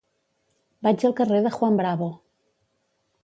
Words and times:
Vaig 0.87 1.05
al 1.09 1.13
carrer 1.19 1.43
de 1.47 1.51
Juan 1.57 1.77
Bravo. 1.81 2.09